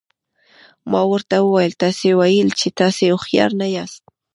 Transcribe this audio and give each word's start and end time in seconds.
ما 0.91 1.01
ورته 1.11 1.35
وویل 1.41 1.73
تاسي 1.83 2.09
ویل 2.19 2.49
چې 2.59 2.67
تاسي 2.79 3.05
هوښیار 3.11 3.51
نه 3.61 3.67
یاست. 3.75 4.03